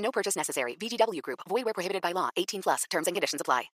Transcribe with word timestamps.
No 0.00 0.10
purchase 0.10 0.36
necessary. 0.36 0.76
VGW 0.76 1.22
Group. 1.22 1.40
Void 1.48 1.64
where 1.64 1.74
prohibited 1.74 2.02
by 2.02 2.12
law. 2.12 2.30
18 2.36 2.62
plus. 2.62 2.84
Terms 2.90 3.06
and 3.06 3.14
conditions 3.14 3.40
apply. 3.40 3.70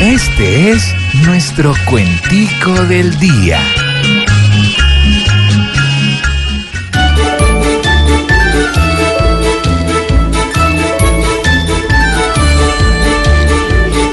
Este 0.00 0.70
es 0.70 0.94
nuestro 1.26 1.74
cuentico 1.90 2.72
del 2.84 3.18
día. 3.18 3.60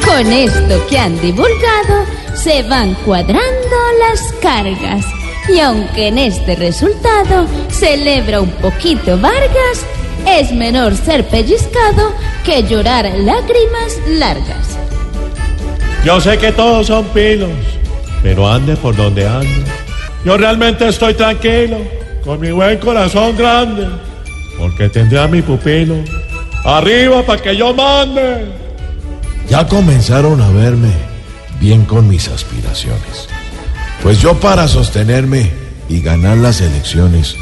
Con 0.06 0.32
esto 0.32 0.88
que 0.88 0.98
han 0.98 1.20
divulgado, 1.22 2.06
se 2.36 2.64
van 2.64 2.96
cuadrando 3.06 3.76
las 4.00 4.34
cargas. 4.42 5.06
Y 5.48 5.60
aunque 5.60 6.08
en 6.08 6.18
este 6.18 6.56
resultado 6.56 7.48
celebra 7.70 8.42
un 8.42 8.50
poquito 8.54 9.20
Vargas, 9.20 9.86
es 10.26 10.52
menor 10.52 10.96
ser 10.96 11.28
pellizcado 11.28 12.14
que 12.44 12.64
llorar 12.64 13.06
lágrimas 13.06 14.00
largas. 14.08 14.78
Yo 16.04 16.22
sé 16.22 16.38
que 16.38 16.52
todos 16.52 16.88
son 16.88 17.06
pilos, 17.06 17.50
pero 18.22 18.48
ande 18.48 18.76
por 18.76 18.96
donde 18.96 19.28
ande. 19.28 19.64
Yo 20.24 20.38
realmente 20.38 20.88
estoy 20.88 21.14
tranquilo, 21.14 21.78
con 22.24 22.40
mi 22.40 22.52
buen 22.52 22.78
corazón 22.80 23.36
grande, 23.38 23.88
porque 24.58 24.90
tendré 24.90 25.20
a 25.20 25.28
mi 25.28 25.42
pupilo 25.42 25.96
arriba 26.66 27.24
para 27.24 27.42
que 27.42 27.56
yo 27.56 27.74
mande. 27.74 28.46
Ya 29.48 29.68
comenzaron 29.68 30.42
a 30.42 30.50
verme 30.50 30.92
bien 31.60 31.86
con 31.86 32.08
mis 32.08 32.28
aspiraciones. 32.28 33.28
Pues 34.02 34.20
yo 34.20 34.40
para 34.40 34.68
sostenerme 34.68 35.52
y 35.88 36.02
ganar 36.02 36.38
las 36.38 36.62
elecciones, 36.62 37.36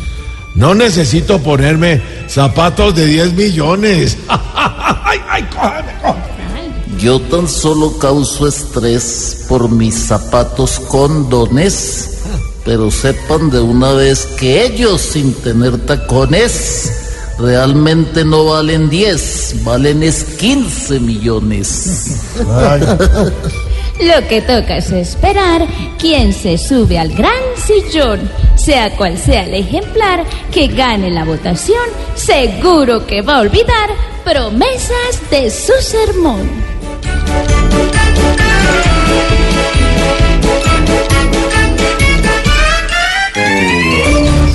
no 0.55 0.75
necesito 0.75 1.39
ponerme 1.39 2.01
zapatos 2.27 2.95
de 2.95 3.05
10 3.05 3.33
millones. 3.33 4.17
ay, 4.27 5.19
ay, 5.29 5.43
cógeme, 5.51 5.93
cógeme. 6.01 6.99
Yo 6.99 7.19
tan 7.21 7.47
solo 7.47 7.97
causo 7.97 8.47
estrés 8.47 9.45
por 9.49 9.69
mis 9.69 9.95
zapatos 9.95 10.79
condones, 10.79 12.21
pero 12.65 12.91
sepan 12.91 13.49
de 13.49 13.59
una 13.59 13.91
vez 13.93 14.25
que 14.39 14.65
ellos 14.65 15.01
sin 15.01 15.33
tener 15.33 15.77
tacones 15.85 16.91
realmente 17.39 18.23
no 18.23 18.45
valen 18.45 18.89
10, 18.89 19.63
valen 19.63 20.03
es 20.03 20.23
15 20.23 20.99
millones. 20.99 22.17
Lo 23.99 24.27
que 24.27 24.41
toca 24.41 24.77
es 24.77 24.91
esperar 24.91 25.67
quién 25.99 26.33
se 26.33 26.57
sube 26.57 26.97
al 26.97 27.13
gran 27.13 27.41
sillón, 27.55 28.29
sea 28.55 28.95
cual 28.95 29.17
sea 29.17 29.45
el 29.45 29.53
ejemplar 29.53 30.25
que 30.51 30.67
gane 30.67 31.11
la 31.11 31.23
votación, 31.23 31.83
seguro 32.15 33.05
que 33.05 33.21
va 33.21 33.37
a 33.37 33.41
olvidar 33.41 33.89
promesas 34.23 35.29
de 35.29 35.49
su 35.49 35.73
sermón. 35.79 36.49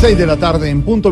6 0.01 0.17
de 0.17 0.27
la 0.27 0.37
tarde 0.37 0.71
en 0.71 0.83
punto. 0.83 1.07